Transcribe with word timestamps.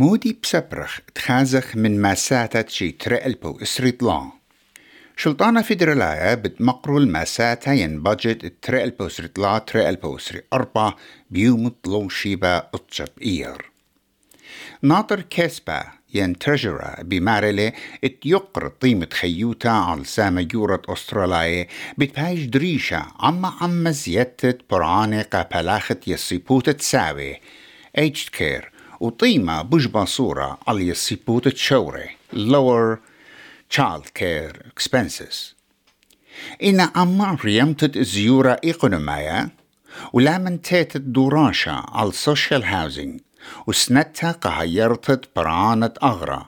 مودي 0.00 0.38
بسبرخ 0.42 1.00
تخازخ 1.14 1.76
من 1.76 2.02
مساتة 2.02 2.68
شي 2.68 2.90
ترقلبو 2.90 3.58
اسريط 3.62 4.02
لأن 4.02 4.30
شلطانة 5.16 5.62
فيدرالايا 5.62 6.34
بتمقرو 6.34 6.98
المساتة 6.98 7.72
ين 7.72 8.02
بادجت 8.02 8.52
ترقلبو 8.62 9.06
اسريط 9.06 9.38
لا 9.38 9.58
ترقلبو 9.58 10.16
اسري 10.16 10.42
أربع 10.52 10.92
بيوم 11.30 11.68
طلو 11.82 12.08
شيبا 12.08 12.56
اتشب 12.74 13.08
إير 13.22 13.70
ناطر 14.82 15.20
كيسبا 15.20 15.84
ين 16.14 16.38
ترجرة 16.38 16.96
بمارلة 17.02 17.72
اتيقر 18.04 18.68
طيمة 18.68 19.08
خيوتا 19.12 19.68
على 19.68 20.04
سامة 20.04 20.48
يورة 20.54 20.82
أستراليا 20.88 21.66
بتبايج 21.98 22.46
دريشة 22.46 23.06
عما 23.18 23.52
عما 23.60 23.90
زيادة 23.90 24.58
برعانة 24.70 25.22
قابلاخت 25.22 26.08
يسيبوت 26.08 26.70
تساوي 26.70 27.40
aged 27.98 28.30
care 28.38 28.79
وطيمة 29.00 29.62
بجبا 29.62 30.04
صورة 30.04 30.58
على 30.68 30.88
يسيبوت 30.88 31.48
تشوري 31.48 32.16
lower 32.32 32.98
child 33.76 34.04
care 34.18 34.56
expenses 34.76 35.54
إن 36.62 36.80
عما 36.94 37.38
ريمتت 37.44 37.98
زيورة 37.98 38.60
إقونومية 38.64 39.48
ولامن 40.12 40.62
تيت 40.62 40.96
الدوراشة 40.96 41.84
على 41.88 42.12
social 42.12 42.62
housing 42.62 43.20
وسنتها 43.66 44.32
قهيرتت 44.32 45.28
برانة 45.36 45.92
أغرى 46.02 46.44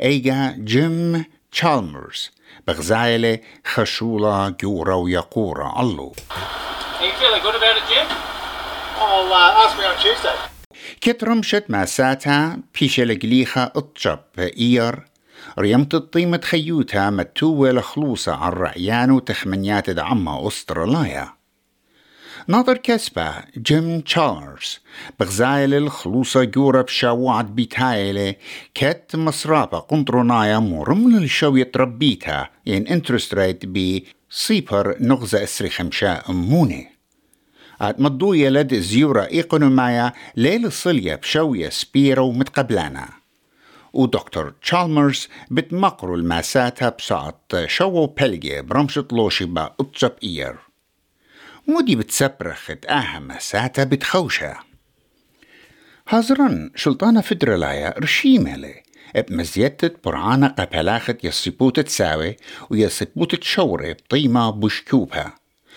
إيجا 0.00 0.56
جيم 0.58 1.24
تشالمرز 1.52 2.30
بغزايلة 2.66 3.38
خشولة 3.66 4.48
جورة 4.48 4.94
ويقورة 4.94 5.74
Are 5.74 7.06
you 7.06 7.12
feeling 7.20 7.42
good 7.42 7.54
about 7.54 7.76
it, 7.76 7.82
Jim? 7.88 8.06
I'll 8.96 9.32
uh, 9.32 9.62
ask 9.64 9.76
me 9.78 9.84
on 9.84 9.96
Tuesday. 10.00 10.53
كت 11.04 11.24
رمشت 11.24 11.64
ماساتها 11.68 12.58
بيش 12.80 13.00
لقليخة 13.00 13.62
اطشب 13.62 14.18
إير 14.38 15.04
ريمت 15.58 15.94
الطيمة 15.94 16.40
خيوتها 16.44 17.10
متوة 17.10 17.70
لخلوصة 17.70 18.34
عن 18.34 18.52
رعيان 18.52 19.10
وتخمنيات 19.10 19.90
دعمها 19.90 20.48
أستراليا 20.48 21.28
ناظر 22.48 22.76
كسبة 22.76 23.34
جيم 23.56 24.00
تشارلز 24.00 24.80
بغزايل 25.20 25.74
الخلوصة 25.74 26.44
جورة 26.44 26.82
بشاوعد 26.82 27.54
بيتايلة 27.54 28.34
كت 28.74 29.10
مصرابة 29.14 29.78
قنطرونايا 29.78 30.58
مرمل 30.58 31.24
الشوية 31.24 31.70
ربيتها 31.76 32.50
ين 32.66 32.86
انترست 32.86 33.34
ريت 33.34 33.66
بي 33.66 34.06
صيبر 34.30 34.96
نغزة 35.00 35.42
اسري 35.42 35.70
خمشاء 35.70 36.30
أموني 36.30 36.93
عاد 37.84 38.00
مضو 38.00 38.32
يلد 38.32 38.74
زيورة 38.74 39.22
إيقونومايا 39.22 40.12
ليل 40.36 40.66
الصلية 40.66 41.14
بشوية 41.14 41.68
سبيرة 41.68 42.20
ومتقبلانا 42.20 43.08
ودكتور 43.92 44.54
تشالمرز 44.62 45.28
بتمقروا 45.50 46.16
الماساتها 46.16 46.88
بساعت 46.88 47.52
شوو 47.66 48.06
بلجي 48.06 48.62
برمشة 48.62 49.06
لوشي 49.12 49.44
با 49.44 49.74
اتشب 49.80 50.12
إير. 50.22 50.56
مودي 51.68 51.96
بتسبرخت 51.96 52.86
آها 52.86 53.18
مساتها 53.18 53.84
بتخوشة. 53.84 54.56
هازرن 56.08 56.70
شلطانة 56.76 57.20
فدرالايا 57.20 57.94
رشيمة 57.98 58.74
بمزيتة 59.28 59.90
برعانة 60.04 60.48
قبلاخت 60.48 61.24
يصيبوت 61.24 61.80
تساوي 61.80 62.36
ويصيبوت 62.70 63.34
تشوري 63.34 63.92
بطيمة 63.92 64.50
بشكوبها 64.50 65.43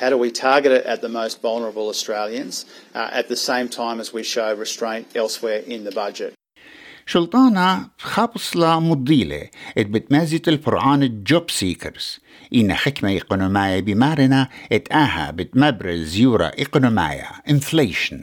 How 0.00 0.10
do 0.10 0.18
we 0.18 0.30
target 0.30 0.72
it 0.72 0.84
at 0.86 1.00
the 1.00 1.08
most 1.08 1.40
vulnerable 1.40 1.88
Australians 1.88 2.66
uh, 2.94 3.20
at 3.20 3.28
the 3.28 3.36
same 3.36 3.68
time 3.68 4.00
as 4.00 4.12
we 4.12 4.22
show 4.24 4.48
restraint 4.64 5.06
elsewhere 5.14 5.60
in 5.74 5.84
the 5.84 5.92
budget? 5.92 6.34
شلطانة 7.06 7.90
خابصلة 7.98 8.80
مضيلة 8.80 9.48
ات 9.78 9.86
بتمازت 9.86 10.48
البرعان 10.48 11.02
الجوب 11.02 11.50
سيكرز 11.50 12.18
إن 12.54 12.74
حكمة 12.74 13.16
إقونومية 13.18 13.80
بمارنا 13.80 14.48
ات 14.72 14.92
آها 14.92 15.30
بتمبرل 15.30 16.04
زيورة 16.04 16.52
إقونومية 16.58 17.30
inflation 17.50 18.16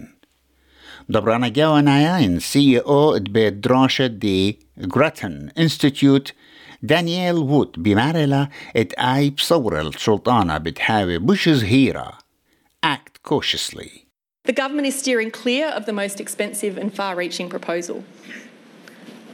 دبرانا 1.09 1.47
جاوانايا 1.47 2.25
إن 2.25 2.39
سي 2.39 2.79
او 2.79 3.15
ات 3.15 3.21
بيت 3.21 3.53
دراشة 3.53 4.07
دي 4.07 4.59
جراتن 6.83 7.07
انستيتيوت 7.07 7.31
دانييل 7.31 7.35
وود 7.35 7.71
بمارلا 7.77 8.47
ات 8.75 8.93
آي 8.93 9.29
بصورة 9.29 9.81
السلطانة 9.81 10.57
بتحاوي 10.57 11.17
بش 11.17 11.49
زهيرة 11.49 12.17
act 12.85 13.21
cautiously 13.29 14.05
The 14.43 14.53
government 14.53 14.87
is 14.87 14.95
steering 14.95 15.31
clear 15.31 15.67
of 15.67 15.85
the 15.85 15.93
most 15.93 16.19
expensive 16.19 16.75
and 16.81 16.91
far 16.99 17.15
reaching 17.15 17.47
proposal. 17.47 18.03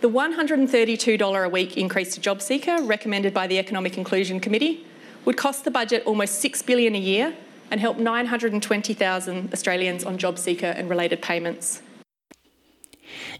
The 0.02 0.09
$132 0.09 1.46
a 1.46 1.50
week 1.50 1.78
increase 1.78 2.13
to 2.16 2.19
JobSeeker, 2.28 2.78
recommended 2.96 3.34
by 3.34 3.47
the 3.47 3.58
Economic 3.58 3.97
Inclusion 3.97 4.40
Committee, 4.46 4.85
would 5.25 5.38
cost 5.38 5.63
the 5.63 5.72
budget 5.72 6.02
almost 6.06 6.34
$6 6.44 6.66
billion 6.66 6.94
a 6.94 7.03
year 7.12 7.28
and 7.72 7.80
help 7.80 7.97
920,000 7.97 9.53
Australians 9.53 10.03
on 10.03 10.18
JobSeeker 10.18 10.72
and 10.78 10.90
related 10.90 11.22
payments. 11.22 11.81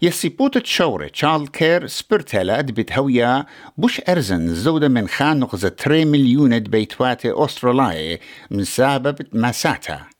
يسيبوت 0.01 0.57
تشوري 0.57 1.09
تشارل 1.09 1.47
كير 1.47 1.87
سبرتلا 1.87 2.61
دبت 2.61 2.91
هويا 2.91 3.45
بوش 3.77 4.01
أرزن 4.09 4.55
زودة 4.55 4.87
من 4.87 5.07
خان 5.07 5.39
نغزة 5.39 5.69
3 5.69 6.05
مليون 6.05 6.59
بيتواتي 6.59 7.31
أستراليا 7.31 8.19
من 8.51 8.63
سبب 8.63 9.15
مساتها 9.33 10.12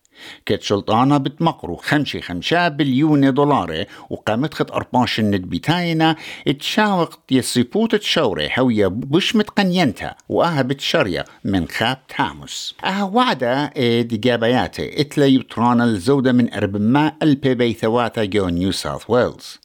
كت 0.46 0.62
شلطانة 0.62 1.18
بتمقرو 1.18 1.76
خمشي 1.76 2.22
خمشا 2.22 2.68
بليون 2.68 3.34
دولار 3.34 3.86
وقامت 4.10 4.54
خط 4.54 4.72
أرباش 4.72 5.20
الند 5.20 5.42
بتاينا 5.42 6.16
اتشاوق 6.48 7.20
يسيبوت 7.32 7.96
تشوري 7.96 8.50
هويا 8.60 8.88
بوش 8.88 9.36
متقنينتا 9.36 10.16
وآها 10.30 10.62
بتشريا 10.62 11.24
من 11.44 11.68
خاب 11.68 11.98
تاموس. 12.18 12.76
آها 12.84 13.04
وعدا 13.04 13.70
إيد 13.78 14.22
جابياتي 14.22 15.02
إتلا 15.02 15.26
يطرانا 15.26 15.84
الزودة 15.84 16.32
من 16.32 16.54
أربما 16.54 17.14
ألبي 17.24 17.56
بيثواتا 17.56 18.24
جو 18.24 18.50
نيو 18.50 18.72
ساوث 18.72 19.10
ويلز. 19.10 19.60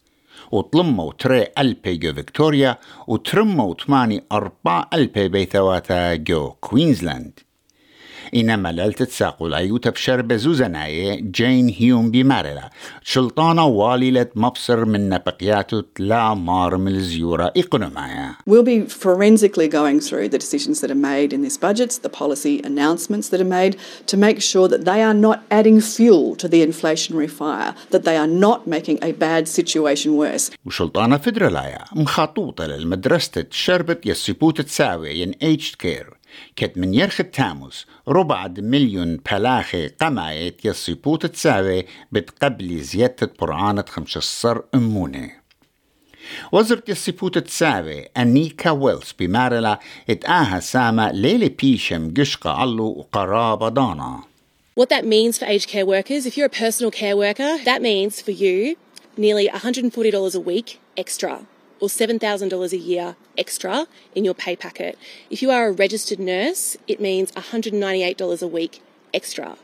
وطلموا 0.53 1.13
تري 1.19 1.47
ألبي 1.59 1.97
جو 1.97 2.15
فيكتوريا 2.15 2.79
وترموا 3.07 3.75
تماني 3.75 4.25
أربع 4.33 4.85
ألبي 4.95 5.29
بيثواتا 5.29 6.15
جو 6.15 6.51
كوينزلاند. 6.51 7.41
إنما 8.35 8.73
لالت 8.73 9.03
تساقو 9.03 9.47
العيوتة 9.47 9.91
بشر 9.91 10.23
بزوزناية 10.23 11.21
جين 11.21 11.69
هيوم 11.69 12.11
بمارلا 12.11 12.71
شلطانة 13.03 13.67
واليلة 13.67 14.27
مبصر 14.35 14.85
من 14.85 15.09
نبقياتو 15.09 15.81
تلا 15.81 16.35
مار 16.35 16.77
من 16.77 16.95
الزيورة 16.95 17.53
إقنومايا 17.57 18.35
We'll 18.47 18.63
be 18.63 18.81
forensically 18.89 19.69
going 19.69 20.01
through 20.01 20.29
the 20.29 20.39
decisions 20.39 20.81
that 20.81 20.91
are 20.91 21.03
made 21.13 21.33
in 21.33 21.43
this 21.43 21.57
budget, 21.57 21.91
the 22.03 22.09
policy 22.09 22.61
announcements 22.65 23.29
that 23.31 23.41
are 23.41 23.53
made, 23.61 23.77
to 24.07 24.17
make 24.17 24.41
sure 24.41 24.69
that 24.69 24.85
they 24.85 25.01
are 25.03 25.15
not 25.15 25.39
adding 25.51 25.81
fuel 25.81 26.37
to 26.37 26.49
the 26.49 26.61
inflationary 26.69 27.31
fire, 27.41 27.75
that 27.91 28.05
they 28.05 28.17
are 28.17 28.33
not 28.47 28.67
making 28.67 28.99
a 29.03 29.13
bad 29.13 29.49
situation 29.49 30.17
worse. 30.17 30.51
وشلطانة 30.67 31.17
فدرالايا 31.17 31.85
مخطوطة 31.93 32.67
للمدرسة 32.67 33.45
شربت 33.51 34.07
يسيبوت 34.07 34.61
تساوي 34.61 35.11
ين 35.21 35.33
ايجد 35.43 35.75
كير 35.75 36.18
كت 36.57 36.79
من 36.79 36.95
يرخ 36.95 37.21
تاموس 37.33 37.87
ربع 38.09 38.49
مليون 38.59 39.17
بلاخي 39.17 39.89
قمايت 39.89 40.65
يسيبوت 40.65 41.27
تساوي 41.27 41.87
بتقبلي 42.13 42.81
زيادة 42.83 43.33
برعانة 43.41 43.85
خمس 43.89 44.17
الصر 44.17 44.61
أموني. 44.75 45.31
وزرة 46.53 46.83
يسيبوت 46.89 47.39
تساوي 47.39 48.09
أنيكا 48.17 48.71
ويلز 48.71 49.15
بمارلا 49.19 49.81
اتآها 50.11 50.61
ساما 50.61 51.13
ليلي 51.13 51.49
بيشم 51.49 52.15
قشقة 52.17 52.51
علو 52.51 52.85
وقرابة 52.85 53.69
دانا. 53.69 54.23
What 54.81 54.91
that 54.91 55.05
means 55.05 55.39
for 55.39 55.47
aged 55.47 55.69
care 55.69 55.87
workers, 55.87 56.25
if 56.25 56.37
you're 56.37 56.47
a 56.47 56.61
personal 56.65 56.93
care 56.93 57.17
worker, 57.17 57.59
that 57.65 57.83
means 57.83 58.21
for 58.21 58.31
you 58.31 58.77
nearly 59.17 59.49
$140 59.49 60.35
a 60.35 60.41
week 60.41 60.79
extra. 60.97 61.41
Or 61.81 61.89
$7,000 61.89 62.73
a 62.73 62.77
year 62.77 63.17
extra 63.37 63.87
in 64.15 64.25
your 64.25 64.35
pay 64.35 64.57
packet. 64.57 64.99
If 65.31 65.43
you 65.43 65.51
are 65.51 65.69
a 65.69 65.73
registered 65.73 66.19
nurse, 66.19 66.77
it 66.87 67.01
means 67.01 67.33
$198 67.33 68.43
a 68.43 68.47
week 68.47 68.83
extra 69.15 69.57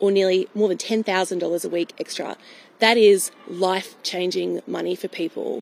or 0.00 0.10
nearly 0.10 0.48
more 0.54 0.68
than 0.68 0.78
$10,000 0.78 1.64
a 1.64 1.68
week 1.68 1.92
extra. 1.98 2.36
That 2.78 2.96
is 2.96 3.30
life 3.48 4.00
changing 4.02 4.60
money 4.66 4.94
for 4.94 5.08
people. 5.08 5.60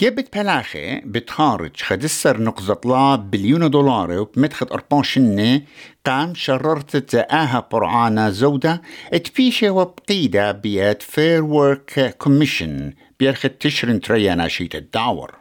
جبت 0.00 0.36
بلاخي 0.36 1.00
بتخارج 1.00 1.76
خدسر 1.82 2.42
نقزة 2.42 2.80
لا 2.84 3.16
بليون 3.16 3.70
دولار 3.70 4.18
وبمدخد 4.18 4.72
أربان 4.72 5.02
شنة 5.02 5.62
قام 6.06 6.34
شررت 6.34 6.96
تآها 6.96 7.68
برعانا 7.72 8.30
زودة؟ 8.30 8.82
اتبيشة 9.12 9.70
وبقيدة 9.70 10.52
بيت 10.52 11.02
فير 11.02 11.44
ورك 11.44 12.16
كوميشن 12.18 12.92
بيرخد 13.18 13.50
تشرن 13.50 14.00
تريانا 14.00 14.48
شيت 14.48 14.74
الدعور 14.74 15.34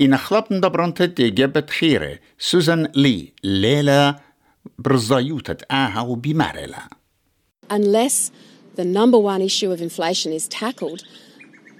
إن 0.00 0.16
خلط 0.16 0.52
ندبرنت 0.52 1.02
جبت 1.20 1.70
خيرة 1.70 2.18
سوزان 2.38 2.88
لي 2.94 3.32
ليلة 3.44 4.16
برزايوتة 4.78 5.66
آها 5.70 6.00
وبيمارلا 6.00 6.88
Unless 7.70 8.30
the 8.76 8.84
number 8.84 9.18
one 9.18 9.42
issue 9.42 9.70
of 9.72 9.80
inflation 9.82 10.32
is 10.32 10.46
tackled, 10.48 11.02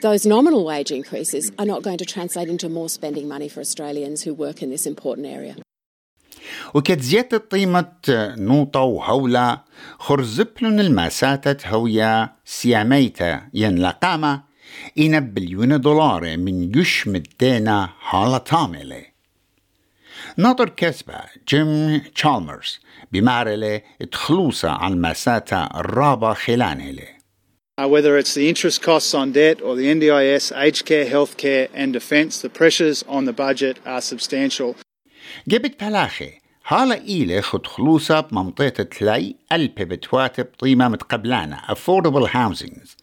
those 0.02 0.26
nominal 0.26 0.64
wage 0.64 0.90
increases 0.90 1.52
are 1.58 1.66
not 1.66 1.82
going 1.82 1.98
to 1.98 2.04
translate 2.04 2.48
into 2.48 2.68
more 2.68 2.88
spending 2.88 3.28
money 3.28 3.48
for 3.48 3.60
Australians 3.60 4.22
who 4.22 4.34
work 4.34 4.62
in 4.62 4.70
this 4.70 4.86
important 4.86 5.26
area. 5.26 5.56
وكت 6.74 7.00
زيادة 7.00 7.38
قيمة 7.38 7.92
نوطة 8.38 8.80
وهولة 8.80 9.60
خرزبلن 9.98 10.80
الماساتة 10.80 11.68
هويا 11.68 12.32
سياميتا 12.44 13.42
ين 13.54 13.78
لقامة 13.78 14.42
إن 14.98 15.20
بليون 15.20 15.80
دولار 15.80 16.36
من 16.36 16.70
جش 16.70 17.08
مدينا 17.08 17.88
حالة 18.00 18.38
تاملة 18.38 19.02
ناطر 20.36 20.68
كسبة 20.68 21.20
جيم 21.48 21.98
تشالمرز 22.14 22.80
بمعرلة 23.12 23.80
تخلوصة 24.12 24.70
عن 24.70 24.92
الماساتة 24.92 25.64
الرابع 25.64 26.34
خلانهلة 26.34 27.15
Uh, 27.78 27.86
whether 27.86 28.16
it's 28.16 28.32
the 28.32 28.48
interest 28.48 28.80
costs 28.80 29.12
on 29.12 29.32
debt 29.32 29.60
or 29.60 29.76
the 29.76 29.84
NDIS, 29.96 30.44
aged 30.56 30.86
care, 30.86 31.04
healthcare, 31.04 31.68
and 31.74 31.92
defence, 31.92 32.40
the 32.40 32.48
pressures 32.48 33.02
on 33.06 33.26
the 33.26 33.34
budget 33.34 33.78
are 33.84 34.00
substantial. 34.00 34.74
جبت 35.48 35.84
بلاخي 35.84 36.30
هالا 36.66 36.94
إيلي 36.94 37.42
خد 37.42 37.66
خلوصة 37.66 38.20
بمنطقة 38.20 38.82
تلاي 38.82 39.36
ألبي 39.52 39.84
بتواتب 39.84 40.46
طيمة 40.58 40.88
متقبلانا 40.88 41.60
affordable 41.68 42.26
housings 42.28 42.96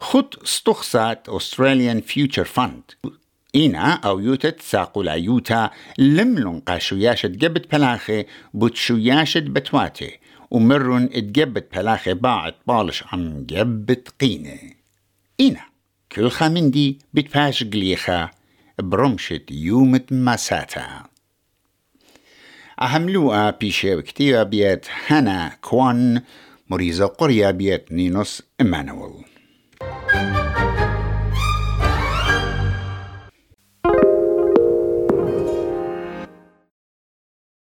خد 0.00 0.34
استخصات 0.44 1.30
Australian 1.30 2.02
Future 2.02 2.46
Fund 2.56 3.10
إينا 3.54 3.92
أو 3.92 4.20
يوتت 4.20 4.62
ساقو 4.62 5.02
العيوتا 5.02 5.70
لملون 5.98 6.60
قاشوياشة 6.60 7.26
جبت 7.26 7.72
بلاخي 7.72 8.24
بتشوياشة 8.54 9.40
بتواتي 9.40 10.18
ومرن 10.54 11.04
اتجبت 11.12 11.76
بلاخي 11.76 12.14
باعت 12.14 12.54
بالش 12.66 13.04
عم 13.12 13.46
جبت 13.46 14.08
قينة. 14.20 14.58
إينا 15.40 15.60
كل 16.12 16.30
خامندي 16.30 16.98
بتفاش 17.14 17.64
قليخة 17.64 18.30
برمشة 18.78 19.40
يومة 19.50 20.00
مساتا. 20.10 21.04
أهملوها 22.82 23.50
بيشي 23.50 24.02
كتيرة 24.02 24.42
بيت 24.42 24.86
هانا 25.06 25.56
كوان 25.62 26.22
مريزة 26.70 27.06
قرية 27.06 27.50
بيت 27.50 27.92
نينوس 27.92 28.42
إمانويل. 28.60 29.24